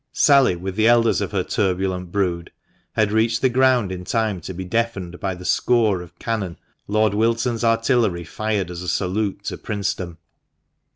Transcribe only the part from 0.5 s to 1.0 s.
with the